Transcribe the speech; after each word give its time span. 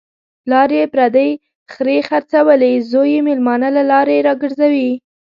پلار 0.43 0.69
یې 0.77 0.83
پردۍ 0.93 1.29
خرې 1.73 1.97
خرڅولې، 2.07 2.73
زوی 2.89 3.09
یې 3.15 3.19
مېلمانه 3.27 3.69
له 3.77 3.83
لارې 3.91 4.17
را 4.27 4.33
گرځوي. 4.41 4.89